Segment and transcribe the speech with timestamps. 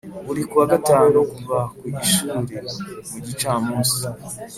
[0.25, 2.31] Buri kuwa gatatu tuva ku ishuli
[3.11, 3.97] mu gicamunsi